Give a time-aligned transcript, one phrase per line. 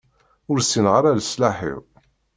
[0.49, 1.81] Ur ssineɣ ara leṣlaḥ-iw.